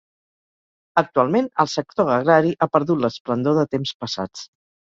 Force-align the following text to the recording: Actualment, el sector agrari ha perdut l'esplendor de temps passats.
Actualment, 1.01 1.51
el 1.65 1.69
sector 1.75 2.11
agrari 2.15 2.57
ha 2.67 2.71
perdut 2.79 3.05
l'esplendor 3.05 3.57
de 3.63 3.71
temps 3.77 3.93
passats. 4.03 4.49